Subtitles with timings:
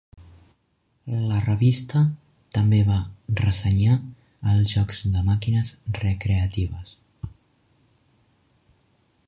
[1.33, 1.99] La revista
[2.57, 2.97] també va
[3.41, 3.97] ressenyar
[4.53, 6.95] els jocs de màquines recreatives.